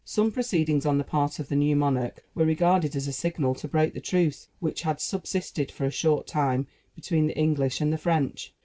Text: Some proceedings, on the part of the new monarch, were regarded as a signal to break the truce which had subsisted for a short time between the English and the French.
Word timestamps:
Some 0.03 0.31
proceedings, 0.31 0.83
on 0.87 0.97
the 0.97 1.03
part 1.03 1.37
of 1.37 1.47
the 1.47 1.55
new 1.55 1.75
monarch, 1.75 2.25
were 2.33 2.43
regarded 2.43 2.95
as 2.95 3.07
a 3.07 3.13
signal 3.13 3.53
to 3.53 3.67
break 3.67 3.93
the 3.93 4.01
truce 4.01 4.47
which 4.59 4.81
had 4.81 4.99
subsisted 4.99 5.69
for 5.71 5.85
a 5.85 5.91
short 5.91 6.25
time 6.25 6.65
between 6.95 7.27
the 7.27 7.37
English 7.37 7.81
and 7.81 7.93
the 7.93 7.99
French. 7.99 8.51